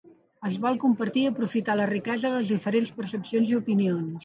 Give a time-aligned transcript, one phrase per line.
[0.47, 4.13] Es vol compartir i aprofitar la riquesa de les diferents percepcions i opinions.